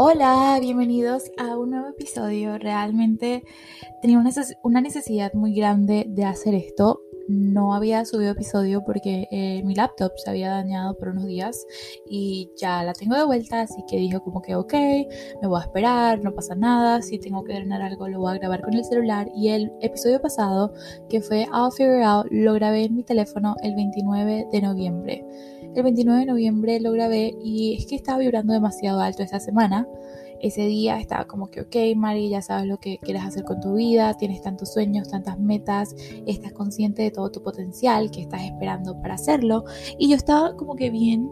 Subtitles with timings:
[0.00, 2.56] Hola, bienvenidos a un nuevo episodio.
[2.56, 3.42] Realmente
[4.00, 4.22] tenía
[4.62, 7.00] una necesidad muy grande de hacer esto.
[7.26, 11.66] No había subido episodio porque eh, mi laptop se había dañado por unos días
[12.08, 14.72] y ya la tengo de vuelta, así que dije como que ok,
[15.42, 18.38] me voy a esperar, no pasa nada, si tengo que drenar algo lo voy a
[18.38, 20.72] grabar con el celular y el episodio pasado
[21.08, 25.26] que fue I'll Figure Out lo grabé en mi teléfono el 29 de noviembre.
[25.78, 29.86] El 29 de noviembre lo grabé y es que estaba vibrando demasiado alto esa semana.
[30.42, 33.74] Ese día estaba como que, ok, Mari, ya sabes lo que quieres hacer con tu
[33.74, 35.94] vida, tienes tantos sueños, tantas metas,
[36.26, 39.66] estás consciente de todo tu potencial que estás esperando para hacerlo.
[40.00, 41.30] Y yo estaba como que bien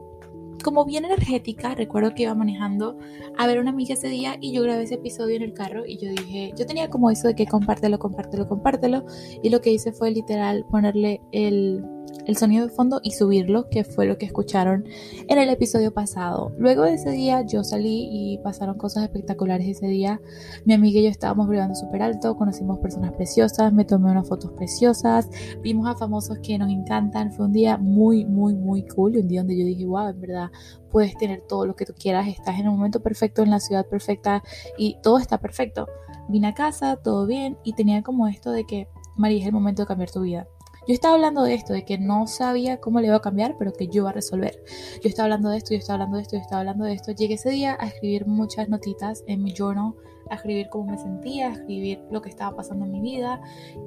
[0.63, 2.99] como bien energética, recuerdo que iba manejando
[3.37, 5.99] a ver una amiga ese día y yo grabé ese episodio en el carro y
[5.99, 9.05] yo dije, yo tenía como eso de que compártelo, compártelo, compártelo
[9.43, 11.85] y lo que hice fue literal ponerle el
[12.27, 14.85] el sonido de fondo y subirlo, que fue lo que escucharon
[15.29, 16.53] en el episodio pasado.
[16.59, 20.21] Luego de ese día yo salí y pasaron cosas espectaculares ese día.
[20.65, 24.53] Mi amiga y yo estábamos brillando súper alto, conocimos personas preciosas, me tomé unas fotos
[24.53, 25.29] preciosas,
[25.63, 27.33] vimos a famosos que nos encantan.
[27.33, 30.51] Fue un día muy, muy, muy cool, un día donde yo dije, wow, en verdad
[30.91, 33.87] puedes tener todo lo que tú quieras, estás en un momento perfecto, en la ciudad
[33.87, 34.43] perfecta
[34.77, 35.87] y todo está perfecto.
[36.29, 39.83] Vine a casa, todo bien y tenía como esto de que, María, es el momento
[39.83, 40.49] de cambiar tu vida
[40.87, 43.73] yo estaba hablando de esto, de que no sabía cómo le iba a cambiar, pero
[43.73, 44.63] que yo iba a resolver.
[45.03, 47.13] Yo estaba hablando de esto, yo estaba hablando de esto, yo estaba hablando de esto.
[47.13, 49.95] Llegué ese día a escribir muchas notitas en mi journal,
[50.31, 53.41] a escribir cómo me sentía, a escribir lo que estaba pasando en mi vida.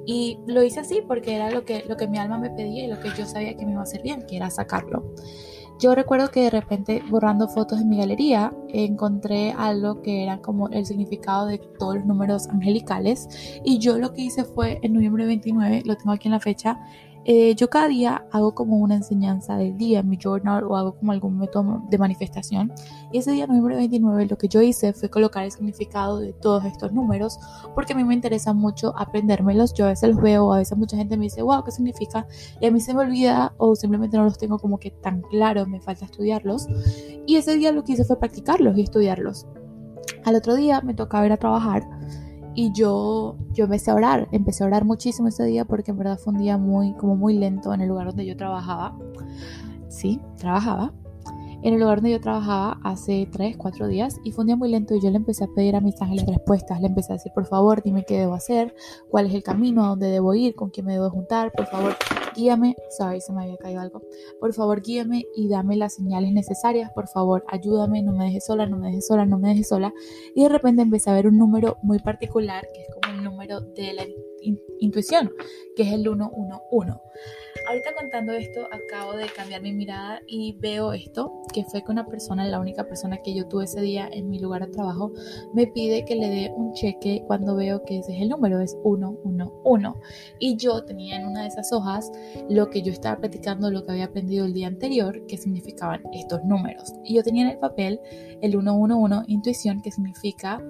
[0.04, 2.88] Y lo hice así porque era lo que, lo que mi alma me pedía y
[2.88, 5.14] lo que yo sabía que me iba a hacer bien, que era sacarlo.
[5.80, 10.68] Yo recuerdo que de repente borrando fotos en mi galería encontré algo que era como
[10.68, 15.24] el significado de todos los números angelicales y yo lo que hice fue en noviembre
[15.24, 16.78] 29, lo tengo aquí en la fecha,
[17.24, 20.96] eh, yo cada día hago como una enseñanza del día en mi journal o hago
[20.96, 22.72] como algún método de manifestación.
[23.12, 26.64] Y ese día, noviembre 29, lo que yo hice fue colocar el significado de todos
[26.64, 27.38] estos números
[27.74, 29.74] porque a mí me interesa mucho aprendérmelos.
[29.74, 32.26] Yo a veces los veo, a veces mucha gente me dice, wow, ¿qué significa?
[32.60, 35.68] Y a mí se me olvida o simplemente no los tengo como que tan claros,
[35.68, 36.66] me falta estudiarlos.
[37.26, 39.46] Y ese día lo que hice fue practicarlos y estudiarlos.
[40.24, 41.86] Al otro día me tocaba ir a trabajar
[42.60, 46.18] y yo, yo empecé a orar, empecé a orar muchísimo ese día porque en verdad
[46.18, 48.98] fue un día muy, como muy lento en el lugar donde yo trabajaba.
[49.88, 50.92] Sí, trabajaba
[51.62, 54.70] en el lugar donde yo trabajaba hace 3, 4 días y fue un día muy
[54.70, 57.32] lento y yo le empecé a pedir a mis ángeles respuestas, le empecé a decir,
[57.34, 58.74] por favor, dime qué debo hacer,
[59.10, 61.96] cuál es el camino, a dónde debo ir, con quién me debo juntar, por favor,
[62.34, 64.02] guíame, sorry, se me había caído algo,
[64.40, 68.66] por favor, guíame y dame las señales necesarias, por favor, ayúdame, no me dejes sola,
[68.66, 69.92] no me dejes sola, no me dejes sola.
[70.34, 73.60] Y de repente empecé a ver un número muy particular, que es como el número
[73.60, 74.02] de la
[74.78, 75.32] intuición,
[75.76, 76.92] que es el 111.
[77.68, 82.06] Ahorita contando esto, acabo de cambiar mi mirada y veo esto, que fue que una
[82.06, 85.12] persona, la única persona que yo tuve ese día en mi lugar de trabajo,
[85.54, 88.76] me pide que le dé un cheque cuando veo que ese es el número, es
[88.82, 90.00] 111.
[90.38, 92.10] Y yo tenía en una de esas hojas
[92.48, 96.42] lo que yo estaba practicando, lo que había aprendido el día anterior, que significaban estos
[96.44, 96.92] números.
[97.04, 98.00] Y yo tenía en el papel
[98.40, 100.60] el 111, intuición, que significa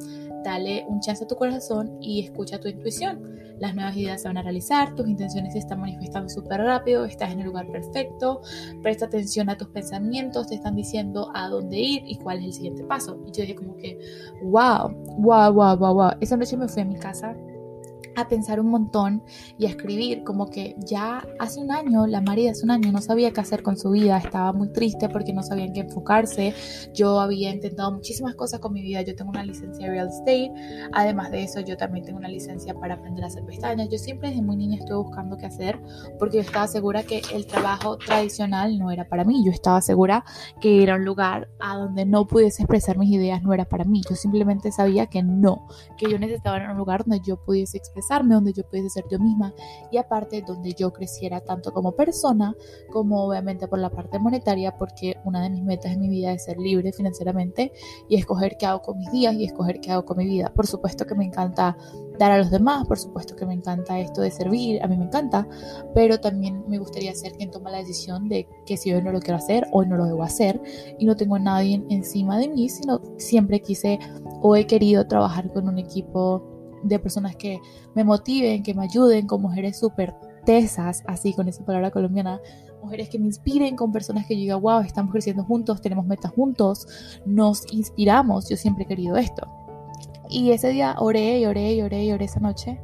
[0.44, 3.38] dale un chance a tu corazón y escucha tu intuición.
[3.58, 7.30] Las nuevas ideas se van a realizar, tus intenciones se están manifestando súper rápido, estás
[7.30, 8.40] en el lugar perfecto,
[8.82, 12.52] presta atención a tus pensamientos, te están diciendo a dónde ir y cuál es el
[12.54, 13.18] siguiente paso.
[13.26, 13.98] Y yo dije como que,
[14.42, 16.10] wow, wow, wow, wow, wow.
[16.20, 17.36] Esa noche me fui a mi casa
[18.16, 19.22] a pensar un montón
[19.58, 23.00] y a escribir, como que ya hace un año, la María hace un año no
[23.00, 26.54] sabía qué hacer con su vida, estaba muy triste porque no sabía en qué enfocarse,
[26.94, 30.52] yo había intentado muchísimas cosas con mi vida, yo tengo una licencia de real estate,
[30.92, 34.30] además de eso yo también tengo una licencia para aprender a hacer pestañas, yo siempre
[34.30, 35.80] desde muy niña estuve buscando qué hacer
[36.18, 40.24] porque yo estaba segura que el trabajo tradicional no era para mí, yo estaba segura
[40.60, 43.84] que ir a un lugar a donde no pudiese expresar mis ideas no era para
[43.84, 45.66] mí, yo simplemente sabía que no,
[45.96, 49.54] que yo necesitaba un lugar donde yo pudiese expresar donde yo pudiese ser yo misma
[49.90, 52.54] y aparte donde yo creciera tanto como persona
[52.90, 56.44] como obviamente por la parte monetaria porque una de mis metas en mi vida es
[56.44, 57.72] ser libre financieramente
[58.08, 60.52] y escoger qué hago con mis días y escoger qué hago con mi vida.
[60.54, 61.76] Por supuesto que me encanta
[62.18, 65.06] dar a los demás, por supuesto que me encanta esto de servir, a mí me
[65.06, 65.48] encanta,
[65.94, 69.20] pero también me gustaría ser quien toma la decisión de que si hoy no lo
[69.20, 70.60] quiero hacer, hoy no lo debo hacer
[70.98, 73.98] y no tengo a nadie encima de mí, sino siempre quise
[74.42, 77.60] o he querido trabajar con un equipo de personas que
[77.94, 82.40] me motiven, que me ayuden, con mujeres súper tesas, así con esa palabra colombiana,
[82.82, 86.32] mujeres que me inspiren, con personas que yo diga, wow, estamos creciendo juntos, tenemos metas
[86.32, 86.86] juntos,
[87.26, 89.46] nos inspiramos, yo siempre he querido esto.
[90.28, 92.80] Y ese día oré y oré oré oré esa noche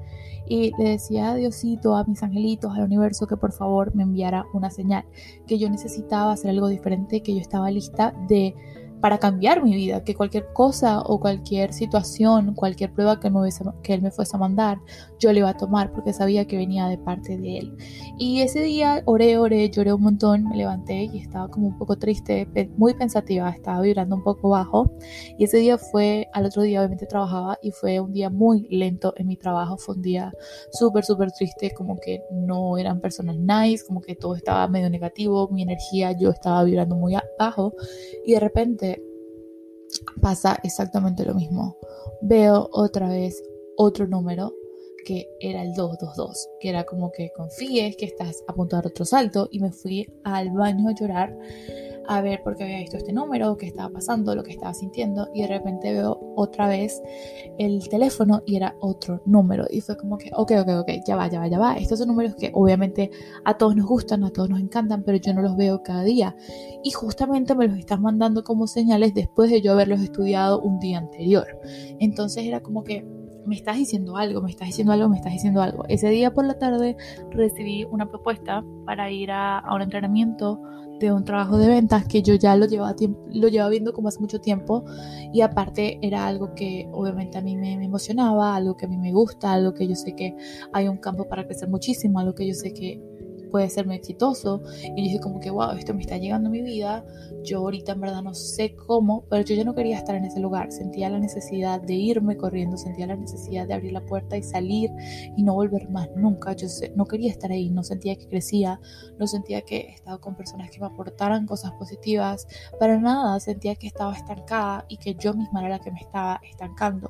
[0.48, 4.46] y le decía a Diosito, a mis angelitos, al universo que por favor me enviara
[4.52, 5.04] una señal,
[5.46, 8.54] que yo necesitaba hacer algo diferente, que yo estaba lista de
[9.06, 13.38] para cambiar mi vida, que cualquier cosa o cualquier situación, cualquier prueba que, me
[13.84, 14.78] que él me fuese a mandar,
[15.20, 17.76] yo le iba a tomar porque sabía que venía de parte de él.
[18.18, 21.96] Y ese día oré, oré, lloré un montón, me levanté y estaba como un poco
[21.96, 24.90] triste, muy pensativa, estaba vibrando un poco bajo.
[25.38, 29.14] Y ese día fue, al otro día obviamente trabajaba y fue un día muy lento
[29.18, 30.32] en mi trabajo, fue un día
[30.72, 35.48] súper, súper triste, como que no eran personas nice, como que todo estaba medio negativo,
[35.48, 37.72] mi energía, yo estaba vibrando muy bajo
[38.24, 38.95] y de repente
[40.20, 41.76] pasa exactamente lo mismo.
[42.22, 43.42] Veo otra vez
[43.76, 44.54] otro número
[45.04, 48.90] que era el 222, que era como que confíes que estás a punto de dar
[48.90, 51.38] otro salto y me fui al baño a llorar
[52.08, 55.28] a ver por qué había visto este número, qué estaba pasando, lo que estaba sintiendo
[55.34, 57.02] y de repente veo otra vez
[57.58, 61.28] el teléfono y era otro número y fue como que, ok, ok, ok, ya va,
[61.28, 61.74] ya va, ya va.
[61.76, 63.10] Estos son números que obviamente
[63.44, 66.36] a todos nos gustan, a todos nos encantan, pero yo no los veo cada día
[66.82, 70.98] y justamente me los estás mandando como señales después de yo haberlos estudiado un día
[70.98, 71.46] anterior.
[71.98, 73.04] Entonces era como que
[73.46, 75.84] me estás diciendo algo, me estás diciendo algo, me estás diciendo algo.
[75.88, 76.96] Ese día por la tarde
[77.30, 80.60] recibí una propuesta para ir a, un entrenamiento
[80.98, 82.94] de un trabajo de ventas que yo ya lo llevaba,
[83.32, 84.84] lo llevaba viendo como hace mucho tiempo.
[85.32, 88.96] Y aparte era algo que obviamente a mí me, me, emocionaba, algo que a mí
[88.96, 90.36] me gusta, algo que yo sé que
[90.72, 93.00] hay un campo para crecer muchísimo, algo que yo sé que
[93.56, 94.60] puede ser muy exitoso.
[94.82, 97.02] Y dije como que, wow, esto me está llegando a mi vida.
[97.42, 100.40] Yo ahorita en verdad no sé cómo, pero yo ya no quería estar en ese
[100.40, 100.70] lugar.
[100.70, 104.90] Sentía la necesidad de irme corriendo, sentía la necesidad de abrir la puerta y salir
[105.38, 106.52] y no volver más nunca.
[106.52, 106.66] Yo
[106.96, 108.78] no quería estar ahí, no sentía que crecía,
[109.18, 112.46] no sentía que estaba con personas que me aportaran cosas positivas.
[112.78, 116.42] Para nada, sentía que estaba estancada y que yo misma era la que me estaba
[116.44, 117.08] estancando.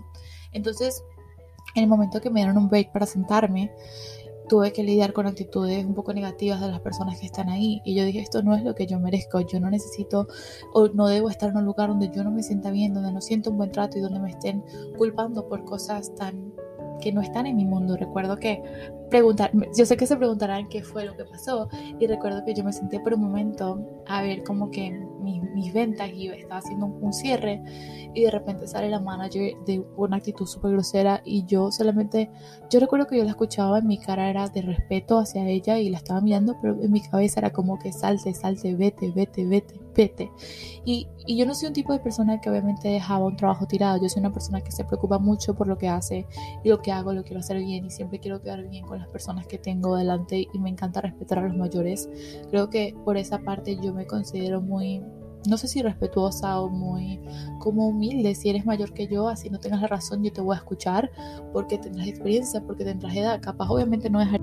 [0.53, 1.03] Entonces,
[1.75, 3.73] en el momento que me dieron un break para sentarme,
[4.49, 7.81] tuve que lidiar con actitudes un poco negativas de las personas que están ahí.
[7.85, 10.29] Y yo dije, esto no es lo que yo merezco, yo no necesito
[10.73, 13.21] o no debo estar en un lugar donde yo no me sienta bien, donde no
[13.21, 14.65] siento un buen trato y donde me estén
[14.97, 16.53] culpando por cosas tan
[17.01, 17.97] que no están en mi mundo.
[17.97, 18.63] Recuerdo que
[19.11, 22.65] preguntar, yo sé que se preguntarán qué fue lo que pasó y recuerdo que yo
[22.65, 26.87] me senté por un momento a ver como que mis, mis ventas y estaba haciendo
[26.87, 27.63] un, cierre
[28.15, 32.31] y de repente sale la manager de una actitud súper grosera y yo solamente,
[32.71, 35.89] yo recuerdo que yo la escuchaba, en mi cara era de respeto hacia ella y
[35.89, 39.81] la estaba mirando, pero en mi cabeza era como que salte, salte, vete, vete, vete,
[39.95, 40.31] vete.
[40.85, 44.01] Y, y yo no soy un tipo de persona que obviamente dejaba un trabajo tirado,
[44.01, 46.27] yo soy una persona que se preocupa mucho por lo que hace
[46.63, 49.09] y lo que hago, lo quiero hacer bien y siempre quiero quedar bien con las
[49.09, 52.09] personas que tengo delante y me encanta respetar a los mayores.
[52.51, 55.03] Creo que por esa parte yo me considero muy,
[55.49, 57.21] no sé si respetuosa o muy
[57.59, 58.35] como humilde.
[58.35, 61.11] Si eres mayor que yo, así no tengas la razón, yo te voy a escuchar
[61.53, 63.41] porque tendrás experiencia, porque tendrás edad.
[63.41, 64.41] Capaz obviamente no dejar...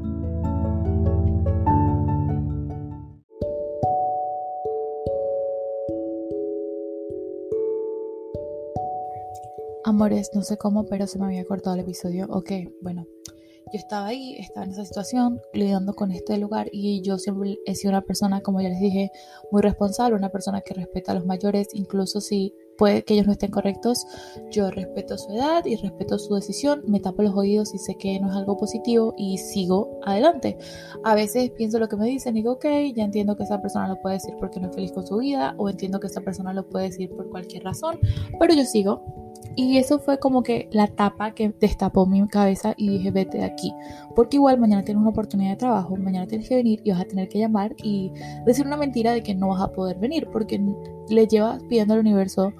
[9.86, 12.26] Amores, no sé cómo, pero se me había cortado el episodio.
[12.30, 12.52] Ok,
[12.82, 13.06] bueno,
[13.74, 17.74] yo estaba ahí, estaba en esa situación, lidiando con este lugar y yo siempre he
[17.74, 19.12] sido una persona, como ya les dije,
[19.52, 23.32] muy responsable, una persona que respeta a los mayores, incluso si puede que ellos no
[23.32, 24.06] estén correctos,
[24.52, 28.20] yo respeto su edad y respeto su decisión, me tapo los oídos y sé que
[28.20, 30.56] no es algo positivo y sigo adelante.
[31.04, 32.66] A veces pienso lo que me dicen y digo, ok,
[32.96, 35.56] ya entiendo que esa persona lo puede decir porque no es feliz con su vida
[35.58, 38.00] o entiendo que esa persona lo puede decir por cualquier razón,
[38.40, 39.23] pero yo sigo
[39.56, 43.44] y eso fue como que la tapa que destapó mi cabeza y dije, vete de
[43.44, 43.74] aquí.
[44.16, 47.06] Porque igual mañana tienes una oportunidad de trabajo, mañana tienes que venir y vas a
[47.06, 48.12] tener que llamar y
[48.46, 50.28] decir una mentira de que no vas a poder venir.
[50.32, 50.62] Porque
[51.10, 52.54] le llevas pidiendo al universo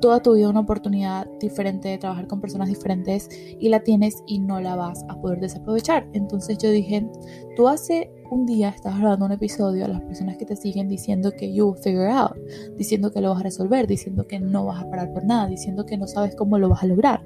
[0.00, 3.28] toda tu vida una oportunidad diferente de trabajar con personas diferentes
[3.60, 6.08] y la tienes y no la vas a poder desaprovechar.
[6.12, 7.08] Entonces yo dije,
[7.56, 11.32] tú hace un día estás grabando un episodio a las personas que te siguen diciendo
[11.32, 12.34] que you figure out,
[12.78, 15.84] diciendo que lo vas a resolver, diciendo que no vas a parar por nada, diciendo
[15.84, 17.22] que no sabes cómo lo vas a lograr.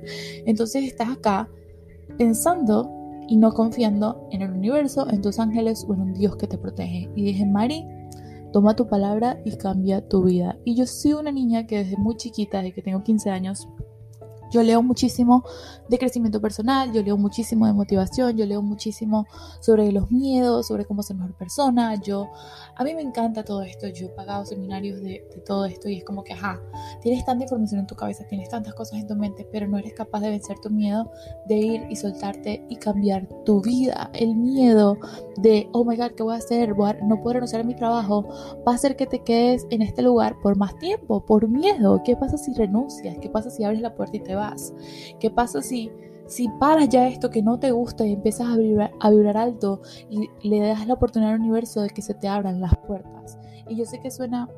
[0.46, 1.48] Entonces estás acá
[2.18, 2.90] pensando
[3.28, 6.58] y no confiando en el universo, en tus ángeles o en un Dios que te
[6.58, 7.08] protege.
[7.14, 7.86] Y dije, Mari,
[8.56, 10.56] Toma tu palabra y cambia tu vida.
[10.64, 13.68] Y yo soy una niña que desde muy chiquita, desde que tengo 15 años,
[14.50, 15.44] yo leo muchísimo
[15.88, 19.26] de crecimiento personal, yo leo muchísimo de motivación, yo leo muchísimo
[19.60, 21.94] sobre los miedos, sobre cómo ser mejor persona.
[22.00, 22.28] Yo,
[22.76, 23.86] a mí me encanta todo esto.
[23.88, 26.60] Yo he pagado seminarios de, de, todo esto y es como que, ajá,
[27.02, 29.94] tienes tanta información en tu cabeza, tienes tantas cosas en tu mente, pero no eres
[29.94, 31.10] capaz de vencer tu miedo
[31.46, 34.10] de ir y soltarte y cambiar tu vida.
[34.14, 34.98] El miedo
[35.36, 36.74] de, oh my god, ¿qué voy a hacer?
[37.02, 38.26] no puedo renunciar a mi trabajo,
[38.66, 42.02] va a hacer que te quedes en este lugar por más tiempo, por miedo.
[42.04, 43.16] ¿Qué pasa si renuncias?
[43.20, 44.72] ¿Qué pasa si abres la puerta y te vas?
[45.18, 45.90] ¿Qué pasa si,
[46.26, 49.82] si paras ya esto que no te gusta y empiezas a vibrar, a vibrar alto
[50.08, 53.38] y le das la oportunidad al universo de que se te abran las puertas?
[53.68, 54.48] Y yo sé que suena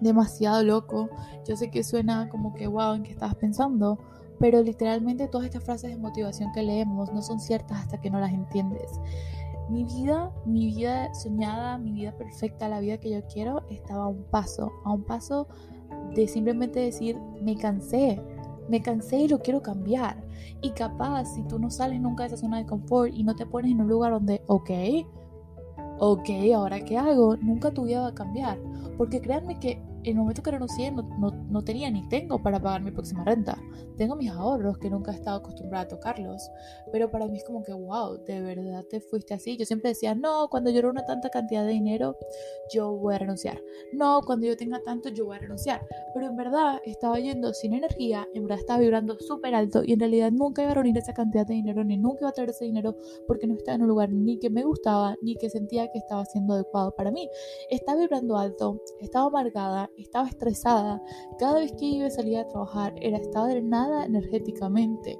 [0.00, 1.08] demasiado loco.
[1.46, 3.98] Yo sé que suena como que, wow, ¿en qué estabas pensando?
[4.38, 8.20] Pero literalmente todas estas frases de motivación que leemos no son ciertas hasta que no
[8.20, 9.00] las entiendes.
[9.70, 14.08] Mi vida, mi vida soñada, mi vida perfecta, la vida que yo quiero, estaba a
[14.08, 15.48] un paso, a un paso
[16.14, 18.20] de simplemente decir, me cansé,
[18.68, 20.22] me cansé y lo quiero cambiar.
[20.62, 23.46] Y capaz, si tú no sales nunca de esa zona de confort y no te
[23.46, 24.70] pones en un lugar donde, ok,
[25.98, 28.58] ok, ahora qué hago, nunca tu vida va a cambiar.
[28.96, 32.90] Porque créanme que el momento que renuncié no, no, tenía ni tengo para pagar mi
[32.90, 33.58] próxima renta.
[33.96, 36.50] Tengo mis ahorros que nunca he estado acostumbrada a tocarlos.
[36.92, 39.56] Pero para mí es como que, wow, de verdad te fuiste así.
[39.56, 42.16] Yo siempre decía, no, cuando yo una tanta cantidad de dinero,
[42.72, 43.60] yo voy a renunciar.
[43.92, 45.86] No, cuando yo tenga tanto, yo voy a renunciar.
[46.12, 50.00] Pero en verdad estaba yendo sin energía, en verdad estaba vibrando súper alto y en
[50.00, 52.64] realidad nunca iba a reunir esa cantidad de dinero, ni nunca iba a traer ese
[52.64, 52.96] dinero
[53.26, 56.24] porque no estaba en un lugar ni que me gustaba, ni que sentía que estaba
[56.26, 57.28] siendo adecuado para mí.
[57.70, 61.02] Estaba vibrando alto, estaba amargada estaba estresada.
[61.38, 65.18] Cada vez que iba a salir a trabajar era estaba drenada energéticamente.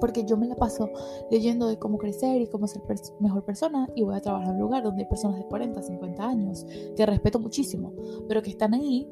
[0.00, 0.90] Porque yo me la paso
[1.30, 2.82] leyendo de cómo crecer y cómo ser
[3.20, 6.28] mejor persona y voy a trabajar en un lugar donde hay personas de 40, 50
[6.28, 7.92] años que respeto muchísimo,
[8.28, 9.08] pero que están ahí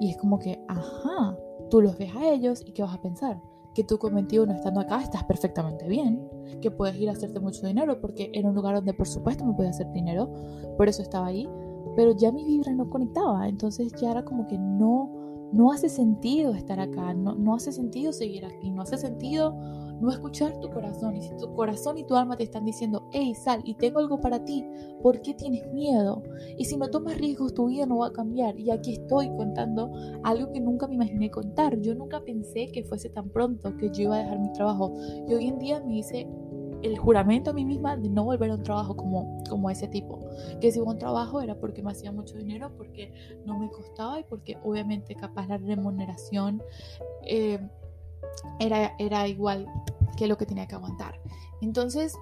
[0.00, 1.36] y es como que, ajá,
[1.70, 3.40] tú los ves a ellos y ¿qué vas a pensar?
[3.74, 6.28] Que tú con 21 estando acá estás perfectamente bien,
[6.60, 9.54] que puedes ir a hacerte mucho dinero porque era un lugar donde por supuesto me
[9.54, 10.32] podía hacer dinero,
[10.76, 11.48] por eso estaba ahí,
[11.96, 16.54] pero ya mi vibra no conectaba, entonces ya era como que no, no hace sentido
[16.54, 19.54] estar acá, no, no hace sentido seguir aquí, no hace sentido
[20.00, 21.16] no escuchar tu corazón.
[21.16, 24.20] Y si tu corazón y tu alma te están diciendo, hey, sal y tengo algo
[24.20, 24.64] para ti,
[25.02, 26.22] ¿por qué tienes miedo?
[26.56, 28.58] Y si no tomas riesgos, tu vida no va a cambiar.
[28.58, 29.90] Y aquí estoy contando
[30.22, 31.80] algo que nunca me imaginé contar.
[31.80, 34.92] Yo nunca pensé que fuese tan pronto que yo iba a dejar mi trabajo.
[35.28, 36.28] Y hoy en día me hice
[36.82, 40.18] el juramento a mí misma de no volver a un trabajo como, como ese tipo.
[40.60, 43.12] Que si hubo un trabajo era porque me hacía mucho dinero, porque
[43.44, 46.62] no me costaba y porque obviamente capaz la remuneración
[47.24, 47.58] eh,
[48.60, 49.66] era, era igual
[50.16, 51.20] que lo que tenía que aguantar.
[51.60, 52.14] Entonces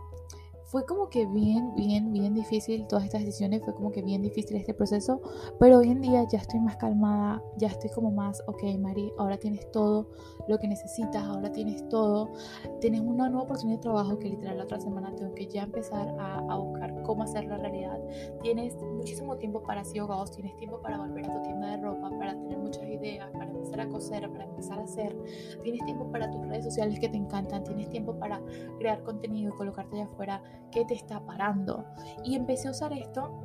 [0.66, 4.56] fue como que bien, bien, bien difícil todas estas decisiones, fue como que bien difícil
[4.56, 5.20] este proceso,
[5.60, 9.38] pero hoy en día ya estoy más calmada, ya estoy como más, ok, Mari, ahora
[9.38, 10.08] tienes todo
[10.48, 12.32] lo que necesitas, ahora tienes todo,
[12.80, 16.08] tienes una nueva oportunidad de trabajo que literal la otra semana tengo que ya empezar
[16.18, 18.00] a, a buscar cómo hacer la realidad,
[18.42, 22.10] tienes muchísimo tiempo para así ahogados, tienes tiempo para volver a tu tienda de ropa,
[22.18, 25.16] para tener muchas ideas, para empezar a coser, para empezar a hacer,
[25.62, 28.42] tienes tiempo para tus redes sociales que te encantan, tienes tiempo para
[28.78, 31.84] crear contenido y colocarte allá afuera qué te está parando.
[32.24, 33.40] Y empecé a usar esto.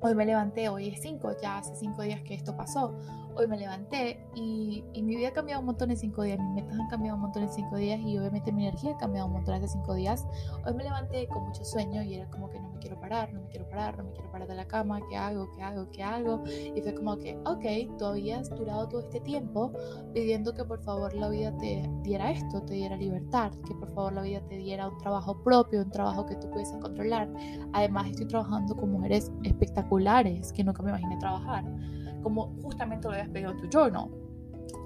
[0.00, 2.96] Hoy me levanté, hoy es 5, ya hace 5 días que esto pasó.
[3.36, 6.62] Hoy me levanté y, y, mi vida ha cambiado un montón en 5 días, mis
[6.62, 9.32] metas han cambiado un montón en 5 días y obviamente mi energía ha cambiado un
[9.32, 10.24] montón hace 5 días.
[10.64, 13.42] Hoy me levanté con mucho sueño y era como que no me quiero parar, no
[13.42, 15.50] me quiero parar, no me quiero parar de la cama, ¿qué hago?
[15.50, 15.90] ¿Qué hago?
[15.90, 16.44] ¿Qué hago?
[16.46, 19.72] Y fue como que, ok, tú habías durado todo este tiempo
[20.12, 24.12] pidiendo que por favor la vida te diera esto, te diera libertad, que por favor
[24.12, 27.28] la vida te diera un trabajo propio, un trabajo que tú pudiesen controlar.
[27.72, 31.64] Además estoy trabajando con mujeres espectaculares que nunca me imaginé trabajar
[32.24, 34.08] como justamente lo habías pedido tu journal.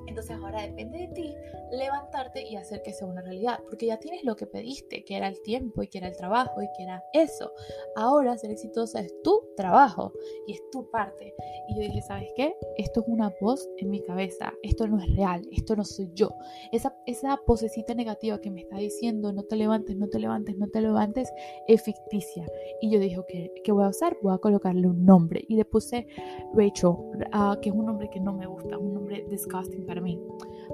[0.09, 1.35] Entonces ahora depende de ti
[1.71, 5.29] levantarte y hacer que sea una realidad, porque ya tienes lo que pediste, que era
[5.29, 7.53] el tiempo y que era el trabajo y que era eso.
[7.95, 10.13] Ahora ser exitosa es tu trabajo
[10.47, 11.35] y es tu parte.
[11.69, 12.55] Y yo dije, ¿sabes qué?
[12.79, 16.31] Esto es una voz en mi cabeza, esto no es real, esto no soy yo.
[16.73, 20.69] Esa, esa vocecita negativa que me está diciendo, no te levantes, no te levantes, no
[20.69, 21.31] te levantes,
[21.67, 22.47] es ficticia.
[22.81, 24.17] Y yo dije, ¿qué, qué voy a usar?
[24.23, 25.45] Voy a colocarle un nombre.
[25.49, 26.07] Y le puse
[26.55, 30.21] Rachel, uh, que es un nombre que no me gusta, un nombre disgusting para mí.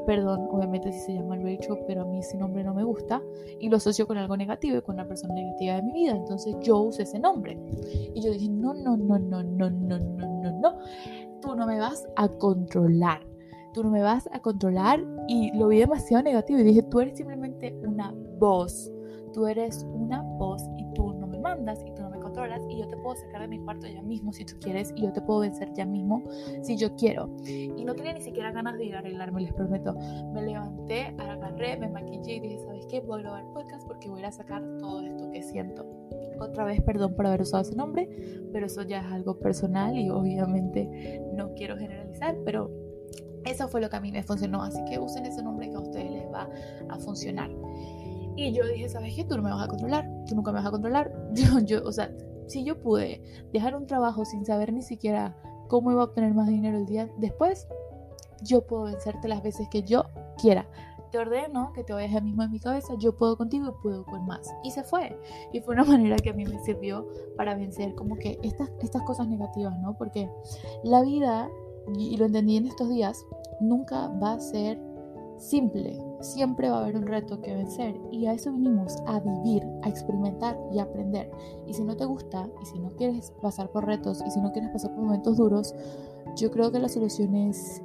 [0.07, 3.23] Perdón, obviamente si se llama Rachel, pero a mí ese nombre no me gusta
[3.61, 6.17] y lo asocio con algo negativo y con una persona negativa de mi vida.
[6.17, 7.59] Entonces yo usé ese nombre.
[8.15, 10.79] Y yo dije, no, no, no, no, no, no, no, no, no.
[11.41, 13.27] Tú no me vas a controlar.
[13.73, 15.05] Tú no me vas a controlar.
[15.29, 18.91] Y lo vi demasiado negativo y dije, tú eres simplemente una voz.
[19.33, 22.04] Tú eres una voz y tú no me mandas y tú
[22.35, 24.93] no me y yo te puedo sacar de mi cuarto ya mismo si tú quieres
[24.97, 26.23] y yo te puedo vencer ya mismo
[26.63, 27.31] si yo quiero.
[27.47, 29.95] Y no tenía ni siquiera ganas de ir a arreglarme, les prometo.
[30.33, 33.01] Me levanté, agarré, me maquillé y dije, ¿sabes qué?
[33.01, 35.87] Voy a grabar podcast porque voy a sacar todo esto que siento.
[36.41, 38.09] Otra vez, perdón por haber usado ese nombre,
[38.53, 42.71] pero eso ya es algo personal y obviamente no quiero generalizar, pero
[43.45, 44.63] eso fue lo que a mí me funcionó.
[44.63, 46.49] Así que usen ese nombre que a ustedes les va
[46.89, 47.51] a funcionar.
[48.37, 49.25] Y yo dije, ¿sabes qué?
[49.25, 51.13] Tú no me vas a controlar, tú nunca me vas a controlar.
[51.35, 52.11] Yo, yo, o sea,
[52.47, 55.35] si yo pude dejar un trabajo sin saber ni siquiera
[55.69, 57.67] cómo iba a obtener más dinero el día después,
[58.43, 60.05] yo puedo vencerte las veces que yo
[60.41, 60.67] quiera.
[61.11, 64.05] Te ordeno que te vayas a mismo en mi cabeza, yo puedo contigo y puedo
[64.05, 64.53] con más.
[64.63, 65.19] Y se fue.
[65.53, 69.03] Y fue una manera que a mí me sirvió para vencer como que estas, estas
[69.03, 69.97] cosas negativas, ¿no?
[69.97, 70.29] Porque
[70.83, 71.49] la vida
[71.93, 73.27] y lo entendí en estos días,
[73.61, 74.79] nunca va a ser
[75.39, 76.01] simple.
[76.25, 79.91] Siempre va a haber un reto que vencer y a eso vinimos, a vivir, a
[79.91, 81.31] experimentar y a aprender.
[81.67, 84.51] Y si no te gusta, y si no quieres pasar por retos, y si no
[84.51, 85.75] quieres pasar por momentos duros,
[86.37, 87.83] yo creo que la solución es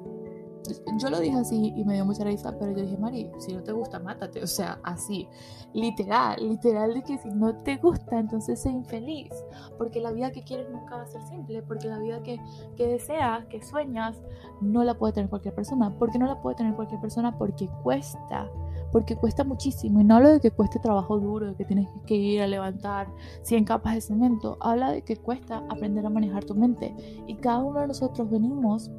[0.97, 3.63] yo lo dije así y me dio mucha risa, pero yo dije, Mari, si no
[3.63, 4.43] te gusta, mátate.
[4.49, 5.27] O sea, así,
[5.73, 9.29] literal, literal de que si no te gusta, entonces sé infeliz.
[9.77, 12.39] Porque la vida que quieres nunca va a ser simple, porque la vida que,
[12.75, 14.17] que deseas, que sueñas,
[14.61, 15.95] no la puede tener cualquier persona.
[15.97, 17.37] ¿Por qué no la puede tener cualquier persona?
[17.37, 18.49] Porque cuesta
[18.91, 20.01] porque cuesta muchísimo.
[20.01, 23.07] Y no hablo de que cueste trabajo duro, de que tienes que ir a levantar
[23.43, 24.57] 100 capas de cemento.
[24.59, 26.93] Habla de que cuesta aprender a manejar tu mente.
[27.27, 28.91] Y cada uno de nosotros venimos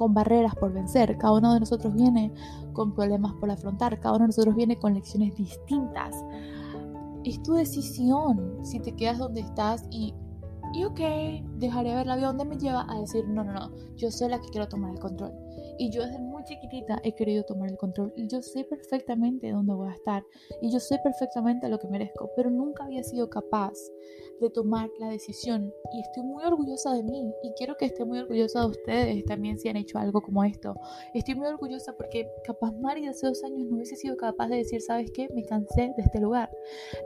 [0.00, 2.32] con barreras por vencer, cada uno de nosotros viene
[2.72, 6.16] con problemas por afrontar, cada uno de nosotros viene con lecciones distintas.
[7.22, 10.14] Es tu decisión si te quedas donde estás y,
[10.72, 11.00] y ok,
[11.58, 14.40] dejaré ver la vida donde me lleva a decir, no, no, no, yo soy la
[14.40, 15.32] que quiero tomar el control.
[15.78, 18.12] Y yo desde muy chiquitita he querido tomar el control.
[18.14, 20.22] Y yo sé perfectamente dónde voy a estar.
[20.60, 22.30] Y yo sé perfectamente lo que merezco.
[22.36, 23.72] Pero nunca había sido capaz
[24.40, 25.72] de tomar la decisión.
[25.94, 27.32] Y estoy muy orgullosa de mí.
[27.42, 30.74] Y quiero que esté muy orgullosa de ustedes también si han hecho algo como esto.
[31.14, 34.82] Estoy muy orgullosa porque capaz Mari hace dos años no hubiese sido capaz de decir,
[34.82, 35.28] ¿sabes qué?
[35.34, 36.50] Me cansé de este lugar.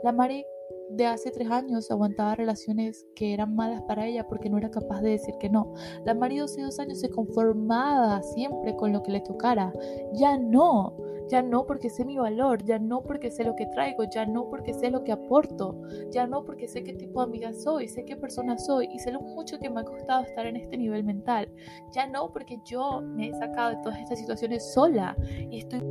[0.03, 0.45] La Mari
[0.89, 5.01] de hace tres años aguantaba relaciones que eran malas para ella porque no era capaz
[5.01, 5.73] de decir que no.
[6.05, 9.73] La marido hace dos años se conformaba siempre con lo que le tocara.
[10.13, 10.95] Ya no,
[11.27, 14.49] ya no porque sé mi valor, ya no porque sé lo que traigo, ya no
[14.49, 15.81] porque sé lo que aporto,
[16.11, 19.11] ya no porque sé qué tipo de amiga soy, sé qué persona soy y sé
[19.11, 21.49] lo mucho que me ha costado estar en este nivel mental.
[21.93, 25.15] Ya no porque yo me he sacado de todas estas situaciones sola
[25.49, 25.81] y estoy...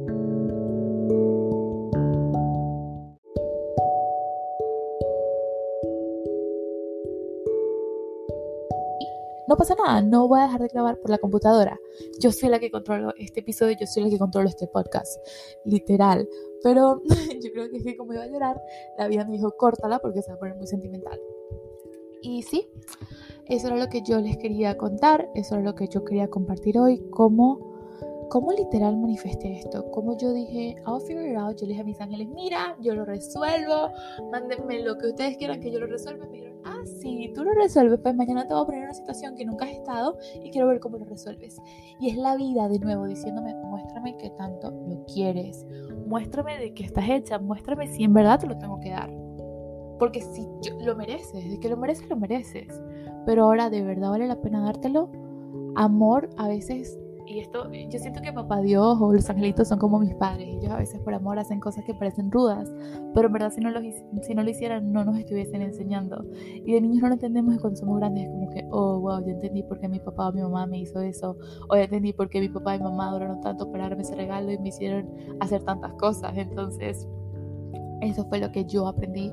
[9.54, 11.78] no pasa nada, no voy a dejar de grabar por la computadora.
[12.18, 15.24] Yo soy la que controlo este episodio, yo soy la que controlo este podcast,
[15.64, 16.28] literal.
[16.64, 17.00] Pero
[17.40, 18.60] yo creo que es que como iba a llorar,
[18.98, 21.20] la vida me dijo, córtala porque se va a poner muy sentimental.
[22.20, 22.68] Y sí,
[23.46, 26.76] eso era lo que yo les quería contar, eso era lo que yo quería compartir
[26.76, 27.73] hoy, cómo,
[28.28, 31.84] cómo literal manifesté esto, cómo yo dije, I'll figure it out, yo le dije a
[31.84, 33.90] mis ángeles, mira, yo lo resuelvo,
[34.30, 38.00] mándenme lo que ustedes quieran que yo lo resuelva, me ah, sí, tú lo resuelves,
[38.02, 40.68] pues mañana te voy a poner en una situación que nunca has estado y quiero
[40.68, 41.60] ver cómo lo resuelves.
[42.00, 45.66] Y es la vida de nuevo diciéndome, muéstrame qué tanto lo quieres,
[46.06, 49.10] muéstrame de qué estás hecha, muéstrame si en verdad te lo tengo que dar.
[49.98, 50.46] Porque si
[50.80, 52.82] lo mereces, de que lo mereces, lo mereces.
[53.26, 55.10] Pero ahora de verdad vale la pena dártelo.
[55.76, 59.98] Amor a veces y esto, yo siento que papá Dios o los angelitos son como
[59.98, 60.48] mis padres.
[60.48, 62.70] Ellos a veces por amor hacen cosas que parecen rudas,
[63.14, 66.24] pero en verdad si no, lo, si no lo hicieran no nos estuviesen enseñando.
[66.34, 69.24] Y de niños no lo entendemos y cuando somos grandes es como que, oh, wow,
[69.24, 71.36] ya entendí por qué mi papá o mi mamá me hizo eso.
[71.68, 74.14] O ya entendí por qué mi papá y mi mamá duraron tanto para darme ese
[74.14, 75.08] regalo y me hicieron
[75.40, 76.36] hacer tantas cosas.
[76.36, 77.08] Entonces,
[78.02, 79.32] eso fue lo que yo aprendí.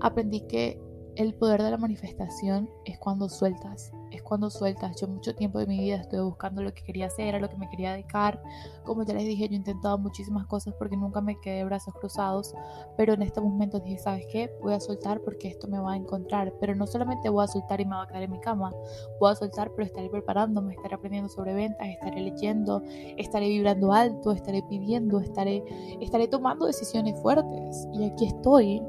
[0.00, 0.80] Aprendí que
[1.16, 5.00] el poder de la manifestación es cuando sueltas, es cuando sueltas.
[5.00, 7.56] Yo mucho tiempo de mi vida estuve buscando lo que quería hacer, a lo que
[7.56, 8.42] me quería dedicar.
[8.84, 12.54] Como ya les dije, yo he intentado muchísimas cosas porque nunca me quedé brazos cruzados,
[12.96, 14.50] pero en este momento dije, ¿sabes qué?
[14.62, 17.80] Voy a soltar porque esto me va a encontrar, pero no solamente voy a soltar
[17.80, 18.72] y me va a quedar en mi cama,
[19.20, 22.82] voy a soltar, pero estaré preparándome, estaré aprendiendo sobre ventas, estaré leyendo,
[23.16, 25.64] estaré vibrando alto, estaré pidiendo, estaré,
[26.00, 27.88] estaré tomando decisiones fuertes.
[27.92, 28.82] Y aquí estoy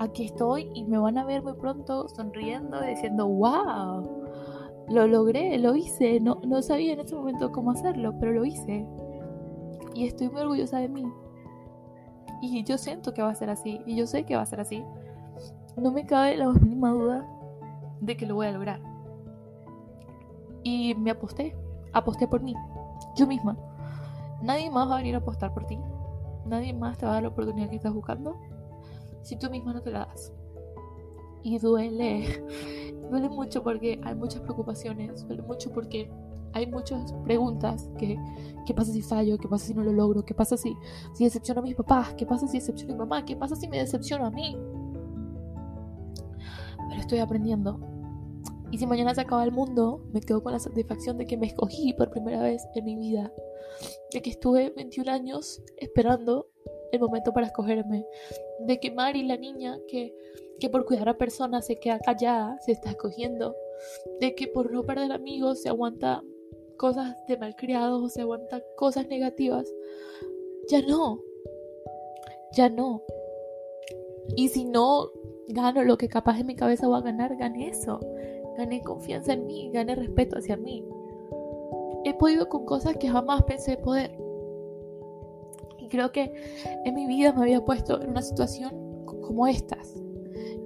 [0.00, 4.19] aquí estoy y me van a ver muy pronto sonriendo, diciendo, wow,
[4.88, 8.86] lo logré, lo hice, no, no sabía en ese momento cómo hacerlo, pero lo hice.
[9.94, 11.04] Y estoy muy orgullosa de mí.
[12.42, 14.60] Y yo siento que va a ser así, y yo sé que va a ser
[14.60, 14.84] así.
[15.76, 17.26] No me cabe la mínima duda
[18.00, 18.80] de que lo voy a lograr.
[20.62, 21.56] Y me aposté,
[21.92, 22.54] aposté por mí,
[23.16, 23.56] yo misma.
[24.42, 25.78] Nadie más va a venir a apostar por ti.
[26.46, 28.38] Nadie más te va a dar la oportunidad que estás buscando
[29.22, 30.32] si tú misma no te la das.
[31.42, 32.44] Y duele,
[33.10, 36.10] duele mucho porque hay muchas preocupaciones, duele mucho porque
[36.52, 38.18] hay muchas preguntas que
[38.66, 40.76] qué pasa si fallo, qué pasa si no lo logro, qué pasa si,
[41.14, 43.68] si decepciono a mis papás, qué pasa si decepciono a mi mamá, qué pasa si
[43.68, 44.56] me decepciono a mí.
[46.88, 47.78] Pero estoy aprendiendo.
[48.72, 51.46] Y si mañana se acaba el mundo, me quedo con la satisfacción de que me
[51.46, 53.32] escogí por primera vez en mi vida.
[54.12, 56.48] De que estuve 21 años esperando
[56.92, 58.06] el momento para escogerme.
[58.60, 60.14] De que Mari, la niña que,
[60.60, 63.56] que por cuidar a personas se queda callada, se está escogiendo.
[64.20, 66.22] De que por no perder amigos se aguanta
[66.76, 69.66] cosas de malcriados o se aguanta cosas negativas.
[70.68, 71.20] Ya no.
[72.52, 73.02] Ya no.
[74.36, 75.10] Y si no
[75.48, 78.00] gano lo que capaz en mi cabeza voy a ganar, gané eso.
[78.56, 80.84] Gané confianza en mí, gané respeto hacia mí.
[82.04, 84.10] he podido con cosas que jamás pensé poder.
[85.78, 86.32] Y creo que
[86.84, 89.99] en mi vida me había puesto en una situación como estas,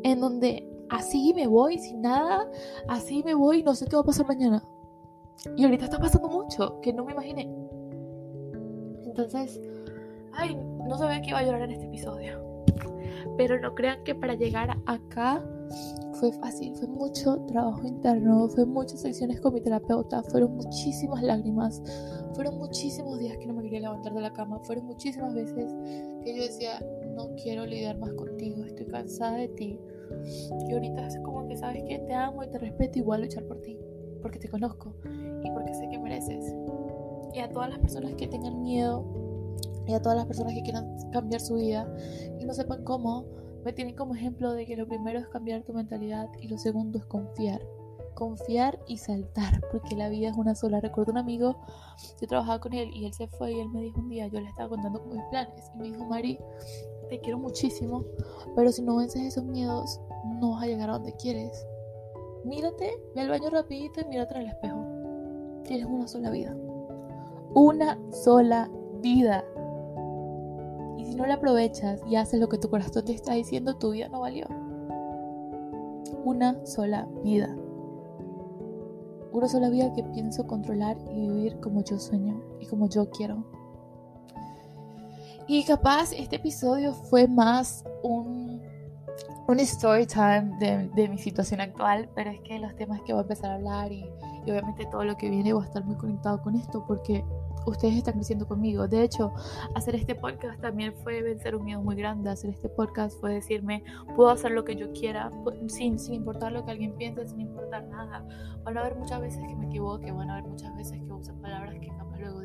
[0.04, 2.48] en donde así me voy sin nada,
[2.88, 4.62] así me voy no sé qué va a pasar mañana.
[5.56, 7.52] Y ahorita está pasando mucho, que no me imaginé.
[9.04, 9.60] Entonces,
[10.32, 12.40] ay, no sabía que iba a llorar en este episodio.
[13.36, 15.42] Pero no crean que para llegar acá
[16.14, 21.82] fue fácil, fue mucho trabajo interno, fue muchas sesiones con mi terapeuta, fueron muchísimas lágrimas,
[22.34, 25.72] fueron muchísimos días que no me quería levantar de la cama, fueron muchísimas veces
[26.22, 26.80] que yo decía,
[27.14, 29.80] no quiero lidiar más contigo, estoy cansada de ti.
[30.68, 33.60] Y ahorita es como que sabes que te amo y te respeto, igual luchar por
[33.60, 33.78] ti,
[34.22, 34.94] porque te conozco
[35.42, 36.54] y porque sé que mereces.
[37.32, 39.04] Y a todas las personas que tengan miedo
[39.86, 41.92] y a todas las personas que quieran cambiar su vida
[42.38, 43.26] y no sepan cómo,
[43.64, 46.98] me tienen como ejemplo de que lo primero es cambiar tu mentalidad y lo segundo
[46.98, 47.62] es confiar.
[48.14, 50.80] Confiar y saltar, porque la vida es una sola.
[50.80, 51.56] Recuerdo un amigo,
[52.20, 54.40] yo trabajaba con él y él se fue y él me dijo un día, yo
[54.40, 56.38] le estaba contando mis planes y me dijo, Mari,
[57.08, 58.04] te quiero muchísimo,
[58.54, 60.00] pero si no vences esos miedos,
[60.40, 61.66] no vas a llegar a donde quieres.
[62.44, 64.84] Mírate, ve al baño rapidito y mírate en el espejo.
[65.64, 66.54] Tienes una sola vida.
[67.54, 69.44] Una sola vida.
[70.98, 73.92] Y si no la aprovechas y haces lo que tu corazón te está diciendo, tu
[73.92, 74.46] vida no valió.
[76.24, 77.56] Una sola vida.
[79.32, 83.44] Una sola vida que pienso controlar y vivir como yo sueño y como yo quiero.
[85.46, 88.62] Y capaz este episodio fue más un,
[89.46, 93.20] un story time de, de, mi situación actual, pero es que los temas que voy
[93.20, 94.08] a empezar a hablar y,
[94.46, 97.22] y obviamente todo lo que viene va a estar muy conectado con esto porque
[97.66, 98.88] ustedes están creciendo conmigo.
[98.88, 99.32] De hecho,
[99.74, 102.30] hacer este podcast también fue vencer un miedo muy grande.
[102.30, 103.84] Hacer este podcast fue decirme,
[104.16, 105.30] puedo hacer lo que yo quiera
[105.68, 108.26] sin, sin importar lo que alguien piense, sin importar nada.
[108.62, 111.32] Van a haber muchas veces que me equivoque, van a haber muchas veces que use
[111.34, 112.03] palabras que luego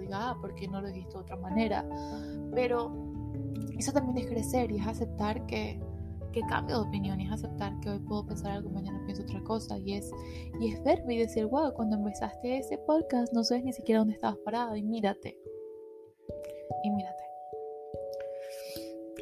[0.10, 1.86] diga, ah, porque no lo he visto de otra manera.
[2.54, 2.92] Pero
[3.78, 5.80] eso también es crecer y es aceptar que
[6.32, 9.42] que cambio de opinión y es aceptar que hoy puedo pensar algo, mañana pienso otra
[9.44, 10.12] cosa y es,
[10.60, 14.16] y es verme y decir, wow, cuando empezaste ese podcast no sabes ni siquiera dónde
[14.16, 15.38] estabas parado y mírate.
[16.84, 17.24] Y mírate.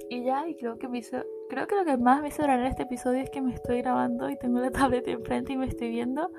[0.10, 1.18] Y ya, y creo que me hizo,
[1.50, 4.30] creo que lo que más me hizo llorar este episodio es que me estoy grabando
[4.30, 6.32] y tengo la tableta enfrente y me estoy viendo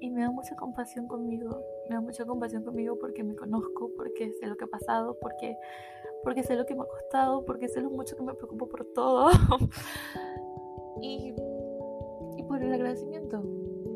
[0.00, 1.62] y me da mucha compasión conmigo,
[1.92, 5.56] me da mucha compasión conmigo porque me conozco, porque sé lo que ha pasado, porque
[6.24, 8.84] porque sé lo que me ha costado, porque sé lo mucho que me preocupo por
[8.94, 9.30] todo.
[11.02, 11.34] y,
[12.36, 13.42] y por el agradecimiento,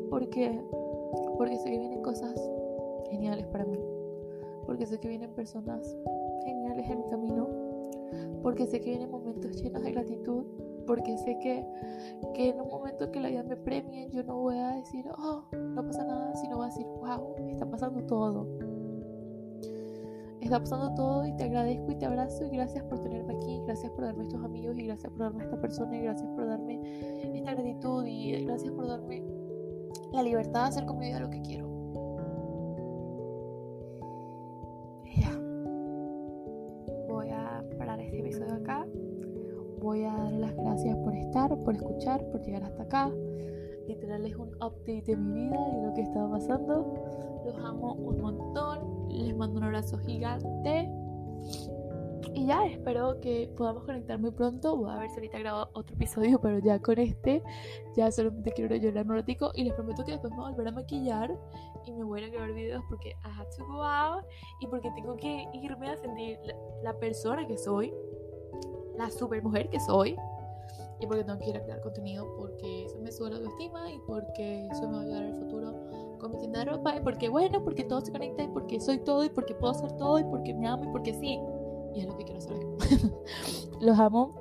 [0.09, 0.61] porque,
[1.37, 2.37] porque sé que vienen cosas
[3.09, 3.79] geniales para mí,
[4.65, 5.97] porque sé que vienen personas
[6.43, 7.47] geniales en mi camino,
[8.43, 10.43] porque sé que vienen momentos llenos de gratitud,
[10.87, 11.63] porque sé que,
[12.33, 15.43] que en un momento que la vida me premie, yo no voy a decir, oh,
[15.53, 18.47] no pasa nada, sino voy a decir, wow, está pasando todo
[20.47, 23.91] está pasando todo y te agradezco y te abrazo y gracias por tenerme aquí, gracias
[23.91, 26.79] por darme estos amigos y gracias por darme esta persona y gracias por darme
[27.33, 29.23] esta gratitud y gracias por darme
[30.11, 31.66] la libertad de hacer con mi vida lo que quiero.
[41.67, 43.11] Por escuchar, por llegar hasta acá
[43.89, 47.43] y traerles un update de mi vida y lo que estaba pasando.
[47.45, 50.89] Los amo un montón les mando un abrazo gigante.
[52.33, 54.77] Y ya, espero que podamos conectar muy pronto.
[54.77, 57.43] Voy a ver si ahorita grabo otro episodio, pero ya con este,
[57.97, 59.51] ya solamente quiero llorar un ratico.
[59.53, 61.37] Y les prometo que después me voy a volver a maquillar
[61.85, 64.23] y me voy a grabar videos porque I have to go out
[64.61, 66.39] y porque tengo que irme a sentir
[66.81, 67.93] la, persona que soy,
[68.97, 70.15] la super mujer que soy.
[70.99, 73.99] Y porque tengo que ir a crear contenido porque eso me sube la autoestima y
[74.07, 75.75] porque eso me va a ayudar en el futuro
[76.19, 78.99] con mi tienda de ropa y porque bueno, porque todo se conecta y porque soy
[78.99, 81.39] todo y porque puedo hacer todo y porque me amo y porque sí.
[81.93, 82.65] Y es lo que quiero saber.
[83.81, 84.33] Los amo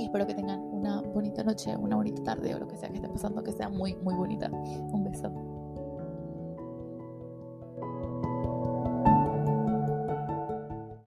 [0.00, 2.96] y espero que tengan una bonita noche, una bonita tarde o lo que sea que
[2.96, 4.48] esté pasando, que sea muy, muy bonita.
[4.50, 5.30] Un beso.